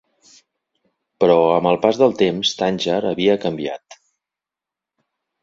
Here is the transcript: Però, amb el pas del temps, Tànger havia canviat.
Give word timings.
Però, 1.23 1.35
amb 1.57 1.69
el 1.71 1.77
pas 1.83 1.99
del 2.05 2.15
temps, 2.23 2.55
Tànger 2.63 2.97
havia 3.11 3.37
canviat. 3.45 4.01